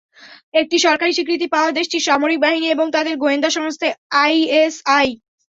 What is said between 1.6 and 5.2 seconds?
দেশটির সামরিক বাহিনী এবং তাদের গোয়েন্দা সংস্থা আইএসআই।